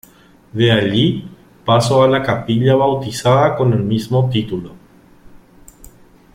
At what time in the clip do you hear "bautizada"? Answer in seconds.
2.75-3.55